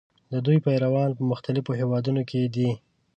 [0.31, 2.69] د دوی پیروان په مختلفو هېوادونو کې دي.